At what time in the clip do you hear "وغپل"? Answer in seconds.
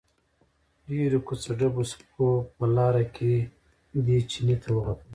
4.75-5.07